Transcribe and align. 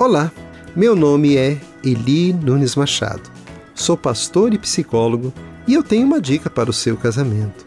Olá, 0.00 0.30
meu 0.76 0.94
nome 0.94 1.36
é 1.36 1.60
Eli 1.82 2.32
Nunes 2.32 2.76
Machado. 2.76 3.28
Sou 3.74 3.96
pastor 3.96 4.54
e 4.54 4.58
psicólogo 4.58 5.32
e 5.66 5.74
eu 5.74 5.82
tenho 5.82 6.06
uma 6.06 6.20
dica 6.20 6.48
para 6.48 6.70
o 6.70 6.72
seu 6.72 6.96
casamento. 6.96 7.66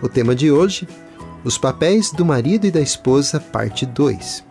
O 0.00 0.08
tema 0.08 0.34
de 0.34 0.50
hoje: 0.50 0.88
os 1.44 1.58
papéis 1.58 2.10
do 2.10 2.24
marido 2.24 2.66
e 2.66 2.70
da 2.70 2.80
esposa, 2.80 3.38
parte 3.38 3.84
2. 3.84 4.42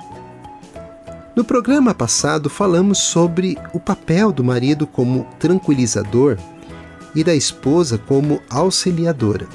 No 1.36 1.44
programa 1.44 1.96
passado 1.96 2.48
falamos 2.48 3.00
sobre 3.00 3.58
o 3.74 3.80
papel 3.80 4.32
do 4.32 4.44
marido 4.44 4.86
como 4.86 5.26
tranquilizador 5.40 6.38
e 7.16 7.24
da 7.24 7.34
esposa 7.34 7.98
como 7.98 8.40
auxiliadora. 8.52 9.48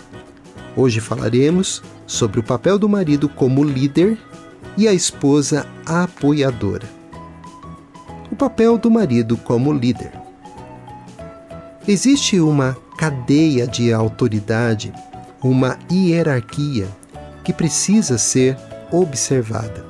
Hoje 0.76 0.98
falaremos 0.98 1.84
sobre 2.04 2.40
o 2.40 2.42
papel 2.42 2.80
do 2.80 2.88
marido 2.88 3.28
como 3.28 3.62
líder 3.62 4.18
e 4.76 4.88
a 4.88 4.92
esposa 4.92 5.64
apoiadora 5.86 6.99
papel 8.40 8.78
do 8.78 8.90
marido 8.90 9.36
como 9.36 9.70
líder. 9.70 10.12
Existe 11.86 12.40
uma 12.40 12.74
cadeia 12.96 13.66
de 13.66 13.92
autoridade, 13.92 14.94
uma 15.42 15.78
hierarquia 15.92 16.88
que 17.44 17.52
precisa 17.52 18.16
ser 18.16 18.56
observada. 18.90 19.84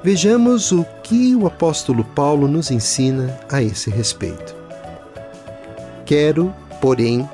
Vejamos 0.00 0.70
o 0.70 0.86
que 1.02 1.34
o 1.34 1.44
apóstolo 1.44 2.04
Paulo 2.04 2.46
nos 2.46 2.70
ensina 2.70 3.36
a 3.50 3.60
esse 3.60 3.90
respeito. 3.90 4.54
Quero, 6.04 6.54
porém, 6.80 7.28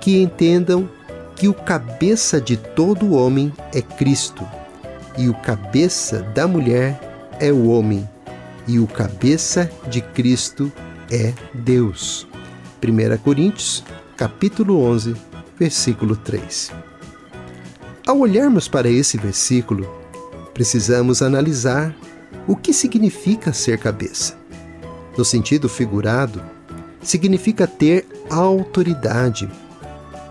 que 0.00 0.22
entendam 0.22 0.88
que 1.36 1.46
o 1.46 1.52
cabeça 1.52 2.40
de 2.40 2.56
todo 2.56 3.12
homem 3.12 3.52
é 3.74 3.82
Cristo, 3.82 4.48
e 5.18 5.28
o 5.28 5.34
cabeça 5.34 6.22
da 6.34 6.48
mulher 6.48 6.98
é 7.38 7.52
o 7.52 7.68
homem, 7.68 8.08
e 8.66 8.78
o 8.78 8.86
cabeça 8.86 9.70
de 9.88 10.00
Cristo 10.00 10.72
é 11.10 11.32
Deus. 11.52 12.26
1 12.82 13.18
Coríntios, 13.18 13.84
capítulo 14.16 14.82
11, 14.82 15.14
versículo 15.58 16.16
3. 16.16 16.72
Ao 18.06 18.18
olharmos 18.18 18.68
para 18.68 18.88
esse 18.88 19.16
versículo, 19.16 19.88
precisamos 20.52 21.22
analisar 21.22 21.94
o 22.46 22.54
que 22.54 22.72
significa 22.72 23.52
ser 23.52 23.78
cabeça. 23.78 24.36
No 25.16 25.24
sentido 25.24 25.68
figurado, 25.68 26.42
significa 27.02 27.66
ter 27.66 28.06
autoridade, 28.30 29.50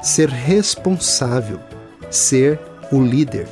ser 0.01 0.29
responsável, 0.29 1.59
ser 2.11 2.59
o 2.91 3.01
líder. 3.01 3.47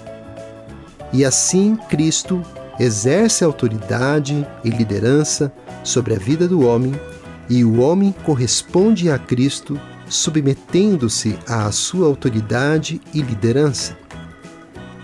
E 1.14 1.26
assim 1.26 1.76
Cristo 1.90 2.44
exerce 2.82 3.44
autoridade 3.44 4.46
e 4.64 4.70
liderança 4.72 5.54
sobre 5.84 6.16
a 6.16 6.18
vida 6.18 6.48
do 6.48 6.66
homem 6.66 7.00
e 7.48 7.64
o 7.64 7.80
homem 7.80 8.12
corresponde 8.26 9.12
a 9.12 9.20
Cristo 9.20 9.80
submetendo-se 10.10 11.38
à 11.48 11.72
sua 11.72 12.08
autoridade 12.08 13.00
e 13.14 13.22
liderança. 13.22 13.96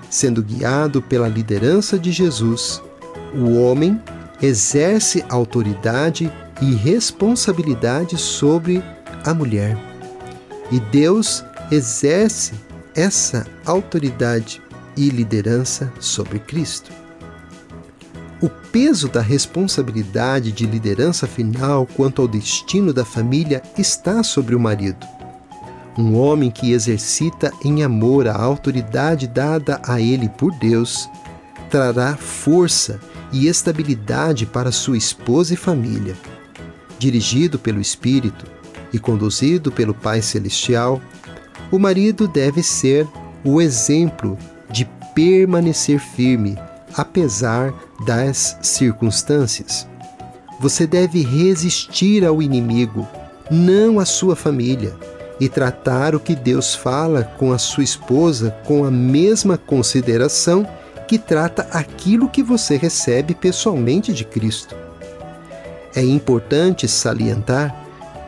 Sendo 0.10 0.42
guiado 0.42 1.04
pela 1.04 1.28
liderança 1.28 2.00
de 2.00 2.12
Jesus, 2.12 2.82
o 3.36 3.62
homem 3.62 4.02
exerce 4.42 5.24
autoridade 5.30 6.32
e 6.60 6.74
responsabilidade 6.74 8.18
sobre 8.18 8.84
a 9.24 9.36
mulher. 9.36 9.78
E 10.72 10.80
Deus 10.80 11.44
exerce 11.72 12.54
essa 12.96 13.46
autoridade 13.66 14.62
e 14.96 15.10
liderança 15.10 15.94
sobre 16.00 16.40
Cristo. 16.40 17.07
O 18.40 18.50
peso 18.50 19.08
da 19.08 19.20
responsabilidade 19.20 20.52
de 20.52 20.68
liderança 20.68 21.26
final 21.26 21.88
quanto 21.96 22.22
ao 22.22 22.28
destino 22.28 22.94
da 22.94 23.04
família 23.04 23.64
está 23.78 24.22
sobre 24.22 24.54
o 24.54 24.60
marido. 24.60 25.08
Um 25.98 26.16
homem 26.16 26.52
que 26.52 26.72
exercita 26.72 27.52
em 27.66 27.84
amor 27.84 28.28
a 28.28 28.36
autoridade 28.36 29.26
dada 29.26 29.82
a 29.84 30.00
ele 30.00 30.30
por 30.30 30.52
Deus 30.54 31.10
trará 31.72 32.16
força 32.16 33.00
e 33.34 33.48
estabilidade 33.48 34.46
para 34.46 34.72
sua 34.72 34.98
esposa 34.98 35.56
e 35.56 35.58
família. 35.58 36.16
Dirigido 37.00 37.58
pelo 37.58 37.82
Espírito 37.82 38.46
e 38.94 39.00
conduzido 39.00 39.72
pelo 39.72 39.96
Pai 39.96 40.22
Celestial, 40.22 41.02
o 41.72 41.80
marido 41.80 42.28
deve 42.28 42.62
ser 42.62 43.08
o 43.44 43.60
exemplo 43.60 44.38
de 44.70 44.88
permanecer 45.16 46.00
firme 46.00 46.56
apesar 46.98 47.74
das 48.06 48.58
circunstâncias. 48.62 49.88
Você 50.60 50.88
deve 50.88 51.22
resistir 51.22 52.26
ao 52.26 52.42
inimigo, 52.42 53.08
não 53.52 54.00
à 54.00 54.06
sua 54.06 54.36
família, 54.36 54.96
e 55.40 55.48
tratar 55.48 56.16
o 56.16 56.20
que 56.20 56.36
Deus 56.36 56.74
fala 56.74 57.24
com 57.38 57.54
a 57.54 57.60
sua 57.60 57.84
esposa 57.84 58.52
com 58.66 58.84
a 58.84 58.90
mesma 58.90 59.56
consideração 59.56 60.68
que 61.08 61.20
trata 61.20 61.68
aquilo 61.72 62.28
que 62.28 62.42
você 62.42 62.76
recebe 62.76 63.36
pessoalmente 63.36 64.12
de 64.12 64.26
Cristo. 64.26 64.76
É 65.96 66.02
importante 66.02 66.88
salientar 66.88 67.87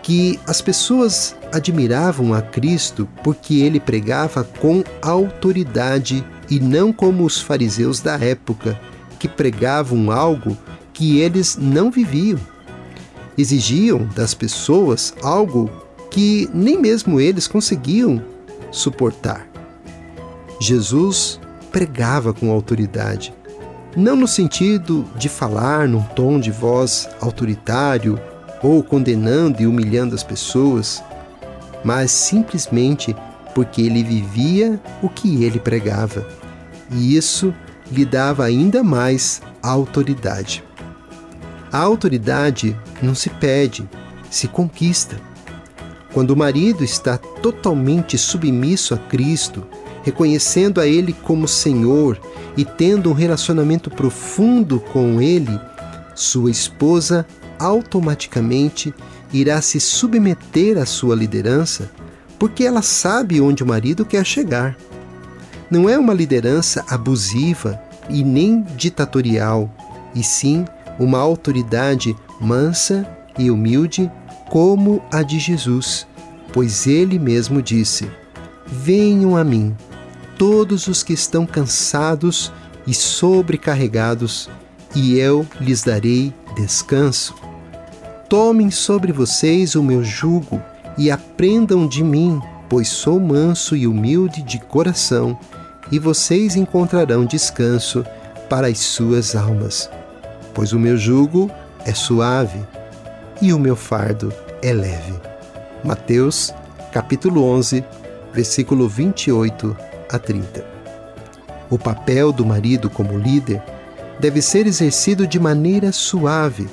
que 0.10 0.40
as 0.48 0.60
pessoas 0.60 1.36
admiravam 1.54 2.34
a 2.34 2.42
Cristo 2.42 3.08
porque 3.24 3.60
ele 3.60 3.80
pregava 3.80 4.44
com 4.44 4.84
autoridade 5.04 6.26
e 6.50 6.60
não 6.60 6.92
como 6.92 7.24
os 7.24 7.40
fariseus 7.40 8.00
da 8.00 8.16
época, 8.16 8.82
que 9.20 9.28
pregavam 9.28 10.10
algo 10.10 10.58
que 10.94 11.20
eles 11.20 11.60
não 11.62 11.92
viviam. 11.92 12.40
Exigiam 13.38 14.10
das 14.16 14.34
pessoas 14.34 15.14
algo 15.22 15.70
que 16.10 16.50
nem 16.56 16.82
mesmo 16.82 17.20
eles 17.20 17.48
conseguiam 17.48 18.20
suportar. 18.72 19.48
Jesus 20.60 21.40
pregava 21.72 22.34
com 22.34 22.50
autoridade, 22.50 23.32
não 23.96 24.16
no 24.16 24.28
sentido 24.28 25.06
de 25.16 25.30
falar 25.30 25.88
num 25.88 26.02
tom 26.02 26.40
de 26.40 26.50
voz 26.50 27.08
autoritário 27.22 28.20
ou 28.62 28.84
condenando 28.84 29.62
e 29.62 29.68
humilhando 29.68 30.16
as 30.16 30.24
pessoas, 30.24 31.04
mas 31.84 32.12
simplesmente 32.12 33.16
porque 33.56 33.82
ele 33.82 34.04
vivia 34.04 34.80
o 35.02 35.10
que 35.10 35.44
ele 35.44 35.60
pregava 35.60 36.26
e 36.92 37.16
isso 37.16 37.54
lhe 37.92 38.06
dava 38.06 38.44
ainda 38.44 38.84
mais 38.84 39.42
autoridade. 39.62 40.64
A 41.72 41.78
autoridade 41.78 42.76
não 43.02 43.14
se 43.14 43.30
pede, 43.30 43.88
se 44.30 44.48
conquista. 44.48 45.18
Quando 46.14 46.32
o 46.32 46.38
marido 46.38 46.84
está 46.84 47.18
totalmente 47.18 48.18
submisso 48.18 48.96
a 48.96 48.98
Cristo, 48.98 49.64
reconhecendo 50.04 50.82
a 50.82 50.88
Ele 50.88 51.14
como 51.14 51.48
Senhor 51.48 52.20
e 52.58 52.66
tendo 52.66 53.12
um 53.12 53.14
relacionamento 53.14 53.92
profundo 53.92 54.80
com 54.80 55.22
Ele, 55.22 55.60
sua 56.16 56.50
esposa 56.50 57.26
automaticamente 57.60 58.94
irá 59.32 59.62
se 59.62 59.80
submeter 59.80 60.78
à 60.78 60.86
sua 60.86 61.16
liderança, 61.16 61.92
porque 62.40 62.64
ela 62.64 62.82
sabe 62.82 63.42
onde 63.42 63.64
o 63.64 63.68
marido 63.68 64.06
quer 64.06 64.26
chegar 64.26 64.76
não 65.70 65.88
é 65.88 65.98
uma 65.98 66.14
liderança 66.14 66.84
abusiva 66.90 67.80
e 68.10 68.24
nem 68.24 68.64
ditatorial, 68.76 69.70
e 70.16 70.24
sim 70.24 70.66
uma 70.98 71.20
autoridade 71.20 72.16
mansa 72.42 73.08
e 73.38 73.52
humilde 73.52 74.12
como 74.50 75.02
a 75.12 75.22
de 75.22 75.38
Jesus, 75.38 76.08
pois 76.52 76.88
ele 76.88 77.20
mesmo 77.20 77.62
disse: 77.62 78.10
Venham 78.66 79.38
a 79.38 79.44
mim, 79.44 79.76
todos 80.38 80.88
os 80.88 81.04
que 81.04 81.14
estão 81.14 81.46
cansados 81.46 82.52
e 82.88 82.94
sobrecarregados, 82.94 84.50
e 84.96 85.20
eu 85.20 85.46
lhes 85.62 85.84
darei 85.84 86.34
descanso. 86.56 87.36
Tomem 88.30 88.70
sobre 88.70 89.12
vocês 89.12 89.74
o 89.74 89.82
meu 89.82 90.04
jugo 90.04 90.62
e 90.96 91.10
aprendam 91.10 91.88
de 91.88 92.04
mim, 92.04 92.40
pois 92.70 92.88
sou 92.88 93.20
manso 93.20 93.76
e 93.76 93.88
humilde 93.88 94.44
de 94.44 94.60
coração 94.60 95.36
e 95.92 95.98
vocês 95.98 96.56
encontrarão 96.56 97.26
descanso 97.26 98.06
para 98.48 98.68
as 98.68 98.78
suas 98.78 99.36
almas. 99.36 99.90
Pois 100.54 100.74
o 100.74 100.80
meu 100.80 100.96
jugo 100.96 101.50
é 101.84 101.92
suave 101.92 102.64
e 103.42 103.52
o 103.52 103.58
meu 103.58 103.76
fardo 103.76 104.32
é 104.62 104.72
leve. 104.74 105.16
Mateus, 105.84 106.54
capítulo 106.92 107.44
11, 107.44 107.84
versículo 108.32 108.88
28 108.88 109.76
a 110.08 110.20
30. 110.20 110.64
O 111.68 111.80
papel 111.80 112.32
do 112.32 112.46
marido 112.46 112.92
como 112.92 113.18
líder 113.18 113.60
deve 114.20 114.40
ser 114.40 114.68
exercido 114.68 115.26
de 115.26 115.40
maneira 115.40 115.92
suave 115.92 116.70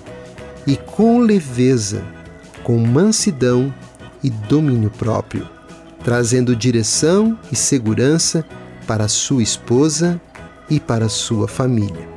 e 0.66 0.76
com 0.76 1.20
leveza, 1.20 2.02
com 2.64 2.78
mansidão 2.78 3.72
e 4.22 4.30
domínio 4.30 4.90
próprio, 4.90 5.48
trazendo 6.02 6.56
direção 6.56 7.38
e 7.52 7.56
segurança 7.56 8.44
para 8.86 9.08
sua 9.08 9.42
esposa 9.42 10.20
e 10.68 10.80
para 10.80 11.08
sua 11.08 11.46
família. 11.46 12.08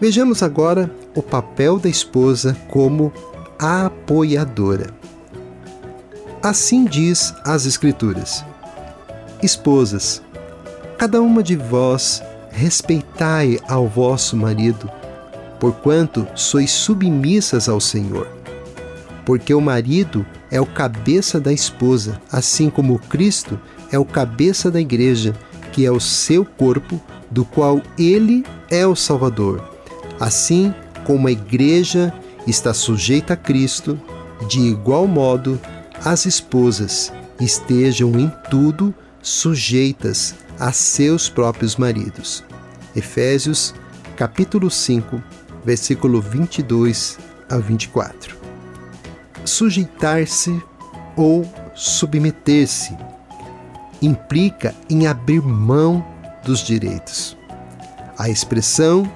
Vejamos 0.00 0.42
agora 0.42 0.90
o 1.14 1.22
papel 1.22 1.78
da 1.78 1.88
esposa 1.88 2.56
como 2.68 3.12
apoiadora. 3.58 4.88
Assim 6.42 6.84
diz 6.84 7.34
as 7.44 7.66
Escrituras: 7.66 8.44
Esposas, 9.42 10.22
cada 10.96 11.20
uma 11.20 11.42
de 11.42 11.56
vós 11.56 12.22
respeitai 12.50 13.58
ao 13.68 13.86
vosso 13.86 14.36
marido, 14.36 14.90
porquanto 15.60 16.26
sois 16.34 16.70
submissas 16.70 17.68
ao 17.68 17.80
Senhor. 17.80 18.26
Porque 19.24 19.54
o 19.54 19.60
marido 19.60 20.26
é 20.50 20.60
o 20.60 20.66
cabeça 20.66 21.38
da 21.38 21.52
esposa, 21.52 22.20
assim 22.32 22.68
como 22.70 22.98
Cristo 22.98 23.60
é 23.92 23.98
o 23.98 24.04
cabeça 24.04 24.70
da 24.70 24.80
igreja, 24.80 25.34
que 25.72 25.84
é 25.84 25.90
o 25.90 26.00
seu 26.00 26.44
corpo, 26.44 27.00
do 27.30 27.44
qual 27.44 27.80
ele 27.98 28.44
é 28.68 28.86
o 28.86 28.96
Salvador. 28.96 29.62
Assim 30.18 30.74
como 31.04 31.28
a 31.28 31.32
igreja 31.32 32.12
está 32.46 32.74
sujeita 32.74 33.34
a 33.34 33.36
Cristo, 33.36 34.00
de 34.48 34.60
igual 34.60 35.06
modo 35.06 35.60
as 36.04 36.26
esposas 36.26 37.12
estejam 37.40 38.18
em 38.18 38.32
tudo 38.50 38.94
sujeitas 39.22 40.34
a 40.58 40.72
seus 40.72 41.28
próprios 41.28 41.76
maridos. 41.76 42.42
Efésios, 42.94 43.74
capítulo 44.16 44.70
5, 44.70 45.22
versículo 45.64 46.20
22 46.20 47.18
a 47.48 47.56
24. 47.58 48.36
Sujeitar-se 49.44 50.62
ou 51.16 51.50
submeter-se 51.74 52.96
implica 54.00 54.74
em 54.88 55.06
abrir 55.06 55.42
mão 55.42 56.04
dos 56.44 56.60
direitos. 56.60 57.36
A 58.18 58.28
expressão 58.28 59.10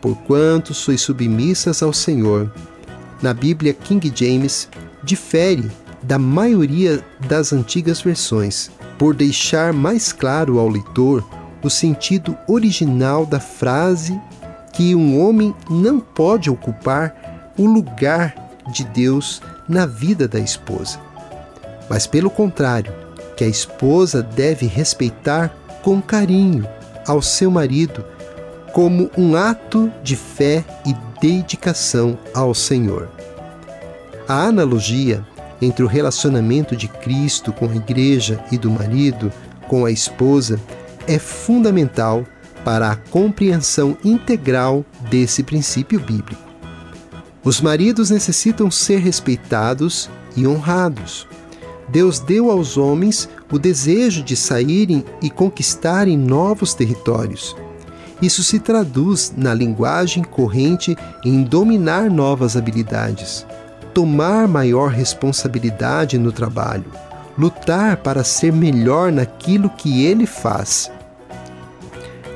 porquanto 0.00 0.74
sois 0.74 1.00
submissas 1.00 1.82
ao 1.82 1.92
Senhor, 1.92 2.52
na 3.20 3.34
Bíblia 3.34 3.74
King 3.74 4.12
James, 4.14 4.68
difere 5.02 5.70
da 6.02 6.18
maioria 6.18 7.04
das 7.26 7.52
antigas 7.52 8.00
versões, 8.00 8.70
por 8.98 9.14
deixar 9.14 9.72
mais 9.72 10.12
claro 10.12 10.58
ao 10.58 10.68
leitor 10.68 11.28
o 11.62 11.68
sentido 11.68 12.36
original 12.46 13.26
da 13.26 13.40
frase 13.40 14.18
que 14.78 14.94
um 14.94 15.20
homem 15.20 15.52
não 15.68 15.98
pode 15.98 16.48
ocupar 16.48 17.52
o 17.58 17.66
lugar 17.66 18.32
de 18.70 18.84
Deus 18.84 19.42
na 19.68 19.86
vida 19.86 20.28
da 20.28 20.38
esposa. 20.38 21.00
Mas, 21.90 22.06
pelo 22.06 22.30
contrário, 22.30 22.94
que 23.36 23.42
a 23.42 23.48
esposa 23.48 24.22
deve 24.22 24.66
respeitar 24.66 25.52
com 25.82 26.00
carinho 26.00 26.64
ao 27.08 27.20
seu 27.20 27.50
marido 27.50 28.04
como 28.72 29.10
um 29.18 29.34
ato 29.34 29.90
de 30.00 30.14
fé 30.14 30.64
e 30.86 30.94
dedicação 31.20 32.16
ao 32.32 32.54
Senhor. 32.54 33.08
A 34.28 34.44
analogia 34.44 35.26
entre 35.60 35.82
o 35.82 35.88
relacionamento 35.88 36.76
de 36.76 36.86
Cristo 36.86 37.52
com 37.52 37.68
a 37.68 37.74
igreja 37.74 38.38
e 38.52 38.56
do 38.56 38.70
marido 38.70 39.32
com 39.66 39.84
a 39.84 39.90
esposa 39.90 40.60
é 41.08 41.18
fundamental 41.18 42.24
para 42.68 42.90
a 42.90 42.96
compreensão 42.96 43.96
integral 44.04 44.84
desse 45.08 45.42
princípio 45.42 45.98
bíblico. 45.98 46.42
Os 47.42 47.62
maridos 47.62 48.10
necessitam 48.10 48.70
ser 48.70 48.98
respeitados 48.98 50.10
e 50.36 50.46
honrados. 50.46 51.26
Deus 51.88 52.18
deu 52.18 52.50
aos 52.50 52.76
homens 52.76 53.26
o 53.50 53.58
desejo 53.58 54.22
de 54.22 54.36
saírem 54.36 55.02
e 55.22 55.30
conquistarem 55.30 56.18
novos 56.18 56.74
territórios. 56.74 57.56
Isso 58.20 58.44
se 58.44 58.60
traduz 58.60 59.32
na 59.34 59.54
linguagem 59.54 60.22
corrente 60.22 60.94
em 61.24 61.42
dominar 61.44 62.10
novas 62.10 62.54
habilidades, 62.54 63.46
tomar 63.94 64.46
maior 64.46 64.90
responsabilidade 64.90 66.18
no 66.18 66.32
trabalho, 66.32 66.92
lutar 67.38 67.96
para 67.96 68.22
ser 68.22 68.52
melhor 68.52 69.10
naquilo 69.10 69.70
que 69.70 70.04
ele 70.04 70.26
faz. 70.26 70.90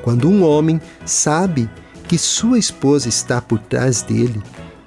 Quando 0.02 0.28
um 0.28 0.42
homem 0.42 0.80
sabe 1.06 1.70
que 2.08 2.18
sua 2.18 2.58
esposa 2.58 3.08
está 3.08 3.40
por 3.40 3.58
trás 3.58 4.02
dele, 4.02 4.42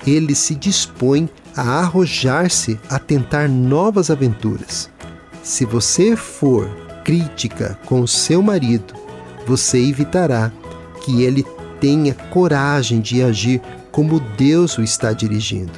ele 0.05 0.35
se 0.35 0.53
dispõe 0.53 1.29
a 1.55 1.79
arrojar-se 1.79 2.79
a 2.89 2.99
tentar 2.99 3.49
novas 3.49 4.11
aventuras. 4.11 4.89
Se 5.41 5.65
você 5.65 6.15
for 6.15 6.69
crítica 7.03 7.79
com 7.85 8.05
seu 8.05 8.41
marido, 8.41 8.93
você 9.47 9.77
evitará 9.77 10.51
que 11.03 11.23
ele 11.23 11.45
tenha 11.79 12.13
coragem 12.13 12.99
de 12.99 13.23
agir 13.23 13.61
como 13.91 14.19
Deus 14.19 14.77
o 14.77 14.81
está 14.81 15.13
dirigindo. 15.13 15.71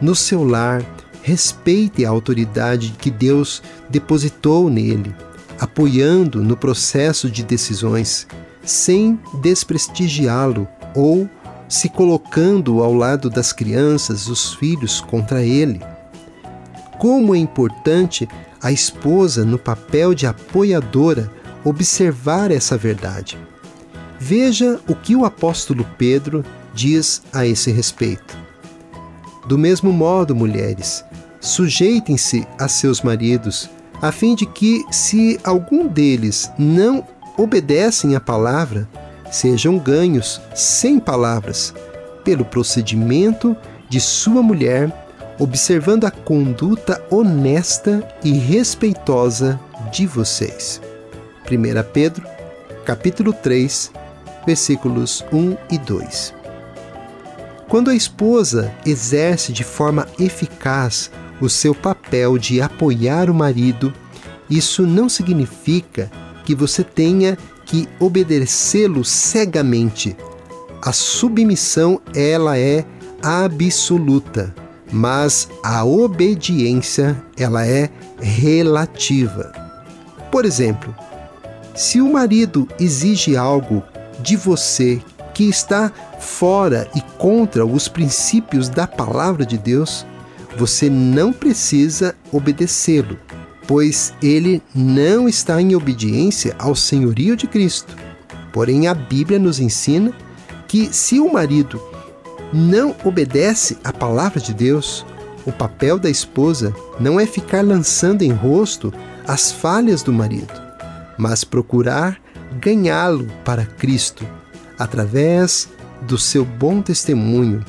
No 0.00 0.14
seu 0.14 0.42
lar, 0.42 0.82
respeite 1.22 2.04
a 2.04 2.10
autoridade 2.10 2.94
que 2.98 3.10
Deus 3.10 3.62
depositou 3.88 4.68
nele, 4.68 5.14
apoiando 5.62 6.42
no 6.42 6.56
processo 6.56 7.30
de 7.30 7.44
decisões, 7.44 8.26
sem 8.64 9.16
desprestigiá-lo 9.40 10.66
ou 10.92 11.30
se 11.68 11.88
colocando 11.88 12.82
ao 12.82 12.92
lado 12.92 13.30
das 13.30 13.52
crianças, 13.52 14.26
os 14.26 14.54
filhos 14.54 15.00
contra 15.00 15.44
ele. 15.44 15.80
Como 16.98 17.32
é 17.32 17.38
importante 17.38 18.28
a 18.60 18.72
esposa, 18.72 19.44
no 19.44 19.56
papel 19.56 20.14
de 20.14 20.26
apoiadora, 20.26 21.30
observar 21.64 22.50
essa 22.50 22.76
verdade. 22.76 23.38
Veja 24.18 24.80
o 24.88 24.96
que 24.96 25.14
o 25.14 25.24
apóstolo 25.24 25.86
Pedro 25.96 26.44
diz 26.74 27.22
a 27.32 27.46
esse 27.46 27.70
respeito. 27.70 28.36
Do 29.46 29.56
mesmo 29.56 29.92
modo, 29.92 30.34
mulheres, 30.34 31.04
sujeitem-se 31.40 32.48
a 32.58 32.66
seus 32.66 33.00
maridos, 33.00 33.70
a 34.02 34.10
fim 34.10 34.34
de 34.34 34.44
que, 34.44 34.84
se 34.90 35.38
algum 35.44 35.86
deles 35.86 36.50
não 36.58 37.06
obedecem 37.38 38.16
à 38.16 38.20
palavra, 38.20 38.88
sejam 39.30 39.78
ganhos 39.78 40.40
sem 40.56 40.98
palavras, 40.98 41.72
pelo 42.24 42.44
procedimento 42.44 43.56
de 43.88 44.00
sua 44.00 44.42
mulher, 44.42 44.92
observando 45.38 46.04
a 46.04 46.10
conduta 46.10 47.00
honesta 47.10 48.06
e 48.24 48.32
respeitosa 48.32 49.58
de 49.92 50.04
vocês. 50.04 50.80
1 51.50 51.92
Pedro, 51.92 52.26
capítulo 52.84 53.32
3, 53.32 53.92
versículos 54.44 55.24
1 55.32 55.56
e 55.70 55.78
2. 55.78 56.34
Quando 57.68 57.88
a 57.88 57.94
esposa 57.94 58.72
exerce 58.84 59.52
de 59.52 59.62
forma 59.62 60.06
eficaz 60.18 61.10
o 61.44 61.50
seu 61.50 61.74
papel 61.74 62.38
de 62.38 62.60
apoiar 62.60 63.28
o 63.28 63.34
marido, 63.34 63.92
isso 64.48 64.86
não 64.86 65.08
significa 65.08 66.10
que 66.44 66.54
você 66.54 66.84
tenha 66.84 67.36
que 67.64 67.88
obedecê-lo 67.98 69.04
cegamente. 69.04 70.16
A 70.80 70.92
submissão 70.92 72.00
ela 72.14 72.58
é 72.58 72.84
absoluta, 73.22 74.54
mas 74.92 75.48
a 75.62 75.84
obediência 75.84 77.20
ela 77.36 77.66
é 77.66 77.88
relativa. 78.20 79.52
Por 80.30 80.44
exemplo, 80.44 80.94
se 81.74 82.00
o 82.00 82.12
marido 82.12 82.68
exige 82.78 83.36
algo 83.36 83.82
de 84.20 84.36
você 84.36 85.00
que 85.34 85.44
está 85.44 85.90
fora 86.20 86.88
e 86.94 87.00
contra 87.18 87.64
os 87.64 87.88
princípios 87.88 88.68
da 88.68 88.86
palavra 88.86 89.46
de 89.46 89.56
Deus, 89.56 90.06
você 90.56 90.90
não 90.90 91.32
precisa 91.32 92.14
obedecê-lo, 92.30 93.18
pois 93.66 94.12
ele 94.22 94.62
não 94.74 95.28
está 95.28 95.60
em 95.60 95.74
obediência 95.74 96.54
ao 96.58 96.74
senhorio 96.74 97.36
de 97.36 97.46
Cristo. 97.46 97.96
Porém, 98.52 98.86
a 98.86 98.94
Bíblia 98.94 99.38
nos 99.38 99.58
ensina 99.58 100.12
que 100.68 100.92
se 100.92 101.18
o 101.18 101.32
marido 101.32 101.80
não 102.52 102.94
obedece 103.04 103.78
à 103.82 103.92
palavra 103.92 104.40
de 104.40 104.52
Deus, 104.52 105.06
o 105.46 105.52
papel 105.52 105.98
da 105.98 106.10
esposa 106.10 106.74
não 107.00 107.18
é 107.18 107.26
ficar 107.26 107.64
lançando 107.64 108.22
em 108.22 108.32
rosto 108.32 108.92
as 109.26 109.50
falhas 109.50 110.02
do 110.02 110.12
marido, 110.12 110.52
mas 111.16 111.44
procurar 111.44 112.20
ganhá-lo 112.60 113.26
para 113.44 113.64
Cristo 113.64 114.26
através 114.78 115.68
do 116.02 116.18
seu 116.18 116.44
bom 116.44 116.82
testemunho, 116.82 117.64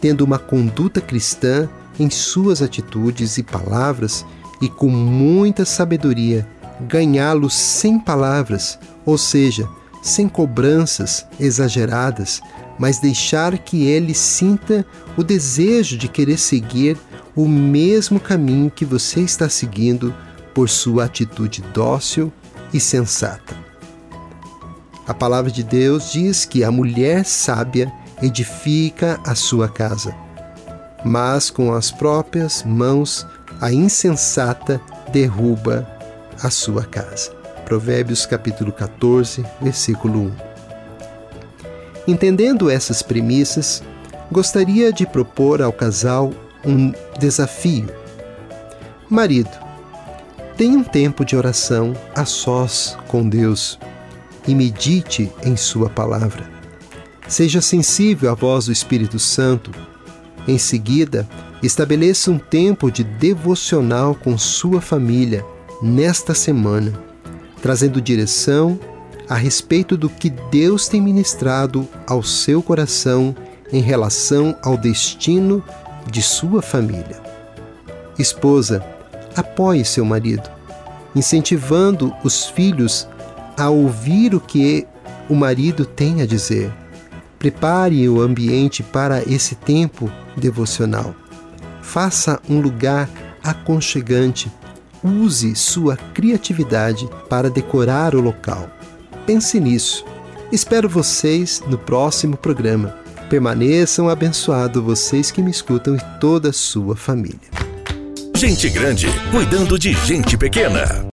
tendo 0.00 0.22
uma 0.22 0.38
conduta 0.38 1.00
cristã 1.00 1.68
em 2.00 2.08
suas 2.08 2.62
atitudes 2.62 3.36
e 3.36 3.42
palavras 3.42 4.24
e 4.60 4.68
com 4.68 4.88
muita 4.88 5.66
sabedoria 5.66 6.48
ganhá-lo 6.88 7.50
sem 7.50 7.98
palavras, 7.98 8.78
ou 9.04 9.18
seja, 9.18 9.68
sem 10.02 10.26
cobranças 10.26 11.26
exageradas, 11.38 12.40
mas 12.78 12.98
deixar 12.98 13.58
que 13.58 13.84
ele 13.84 14.14
sinta 14.14 14.86
o 15.14 15.22
desejo 15.22 15.98
de 15.98 16.08
querer 16.08 16.38
seguir 16.38 16.96
o 17.36 17.46
mesmo 17.46 18.18
caminho 18.18 18.70
que 18.70 18.86
você 18.86 19.20
está 19.20 19.46
seguindo 19.48 20.14
por 20.54 20.70
sua 20.70 21.04
atitude 21.04 21.62
dócil 21.74 22.32
e 22.72 22.80
sensata. 22.80 23.54
A 25.06 25.12
palavra 25.12 25.50
de 25.50 25.62
Deus 25.62 26.12
diz 26.12 26.46
que 26.46 26.64
a 26.64 26.70
mulher 26.70 27.26
sábia 27.26 27.92
edifica 28.22 29.20
a 29.22 29.34
sua 29.34 29.68
casa, 29.68 30.14
mas 31.04 31.50
com 31.50 31.72
as 31.72 31.90
próprias 31.90 32.62
mãos 32.62 33.26
a 33.60 33.72
insensata 33.72 34.80
derruba 35.12 35.86
a 36.42 36.50
sua 36.50 36.84
casa. 36.84 37.30
Provérbios 37.64 38.26
capítulo 38.26 38.72
14, 38.72 39.44
versículo 39.60 40.20
1. 40.20 40.32
Entendendo 42.08 42.70
essas 42.70 43.02
premissas, 43.02 43.82
gostaria 44.32 44.92
de 44.92 45.06
propor 45.06 45.62
ao 45.62 45.72
casal 45.72 46.32
um 46.64 46.92
desafio. 47.18 47.88
Marido, 49.08 49.50
tenha 50.56 50.76
um 50.76 50.84
tempo 50.84 51.24
de 51.24 51.36
oração 51.36 51.94
a 52.14 52.24
sós 52.24 52.96
com 53.08 53.28
Deus 53.28 53.78
e 54.46 54.54
medite 54.54 55.30
em 55.44 55.56
Sua 55.56 55.88
palavra. 55.88 56.48
Seja 57.28 57.60
sensível 57.60 58.30
à 58.30 58.34
voz 58.34 58.66
do 58.66 58.72
Espírito 58.72 59.18
Santo. 59.18 59.70
Em 60.50 60.58
seguida, 60.58 61.28
estabeleça 61.62 62.28
um 62.28 62.36
tempo 62.36 62.90
de 62.90 63.04
devocional 63.04 64.16
com 64.16 64.36
sua 64.36 64.80
família 64.80 65.46
nesta 65.80 66.34
semana, 66.34 66.92
trazendo 67.62 68.00
direção 68.00 68.76
a 69.28 69.36
respeito 69.36 69.96
do 69.96 70.08
que 70.08 70.28
Deus 70.28 70.88
tem 70.88 71.00
ministrado 71.00 71.88
ao 72.04 72.20
seu 72.24 72.60
coração 72.64 73.32
em 73.72 73.80
relação 73.80 74.56
ao 74.60 74.76
destino 74.76 75.62
de 76.10 76.20
sua 76.20 76.60
família. 76.60 77.22
Esposa, 78.18 78.84
apoie 79.36 79.84
seu 79.84 80.04
marido, 80.04 80.50
incentivando 81.14 82.12
os 82.24 82.46
filhos 82.46 83.06
a 83.56 83.70
ouvir 83.70 84.34
o 84.34 84.40
que 84.40 84.84
o 85.28 85.34
marido 85.36 85.86
tem 85.86 86.22
a 86.22 86.26
dizer. 86.26 86.72
Prepare 87.38 88.08
o 88.08 88.20
ambiente 88.20 88.82
para 88.82 89.22
esse 89.22 89.54
tempo 89.54 90.10
devocional. 90.36 91.14
Faça 91.82 92.40
um 92.48 92.60
lugar 92.60 93.08
aconchegante. 93.42 94.50
Use 95.02 95.54
sua 95.54 95.96
criatividade 95.96 97.08
para 97.28 97.48
decorar 97.50 98.14
o 98.14 98.20
local. 98.20 98.68
Pense 99.26 99.58
nisso. 99.58 100.04
Espero 100.52 100.88
vocês 100.88 101.62
no 101.66 101.78
próximo 101.78 102.36
programa. 102.36 102.96
Permaneçam 103.28 104.08
abençoados 104.08 104.82
vocês 104.82 105.30
que 105.30 105.40
me 105.40 105.50
escutam 105.50 105.94
e 105.94 106.00
toda 106.20 106.50
a 106.50 106.52
sua 106.52 106.96
família. 106.96 107.38
Gente 108.34 108.68
grande 108.68 109.06
cuidando 109.30 109.78
de 109.78 109.92
gente 109.92 110.36
pequena. 110.36 111.08